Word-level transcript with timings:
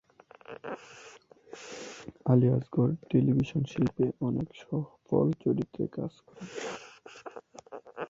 Ali 2.25 2.47
Asgar 2.57 2.89
television 3.09 3.63
শিল্পে 3.71 4.05
অনেক 4.27 4.47
সফল 4.61 5.27
চরিত্রে 5.43 5.83
কাজ 5.97 6.13
করেন। 6.27 6.47